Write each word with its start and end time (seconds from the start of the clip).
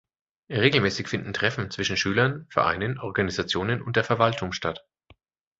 Regelmäßig 0.49 1.07
finden 1.09 1.31
Treffen 1.31 1.69
zwischen 1.69 1.95
Schülern, 1.95 2.47
Vereinen, 2.49 2.97
Organisationen 2.97 3.83
und 3.83 3.97
der 3.97 4.03
Verwaltung 4.03 4.51
statt. 4.51 4.83